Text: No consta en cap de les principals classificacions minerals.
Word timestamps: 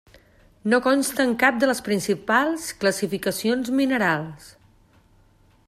No 0.71 0.77
consta 0.85 1.25
en 1.27 1.35
cap 1.43 1.59
de 1.63 1.69
les 1.71 1.83
principals 1.89 2.65
classificacions 2.85 3.69
minerals. 3.81 4.49